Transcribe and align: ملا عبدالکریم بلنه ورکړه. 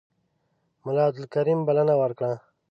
ملا 0.85 1.01
عبدالکریم 1.09 1.59
بلنه 1.67 1.93
ورکړه. 2.01 2.33